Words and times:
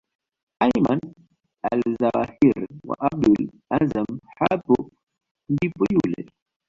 Ayman 0.63 0.99
Alzawahiri 1.71 2.67
wa 2.89 2.95
Abdullah 3.07 3.49
Azzam 3.75 4.09
hapo 4.39 4.91
ndipo 5.49 5.85
yule 5.93 6.21